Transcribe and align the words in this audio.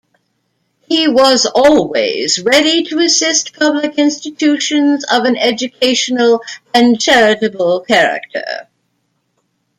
He 0.79 1.07
was 1.07 1.45
always 1.45 2.39
ready 2.41 2.81
to 2.85 2.97
assist 2.97 3.53
public 3.53 3.99
institutions 3.99 5.03
of 5.05 5.25
an 5.25 5.37
educational 5.37 6.41
and 6.73 6.99
charitable 6.99 7.81
character. 7.81 8.67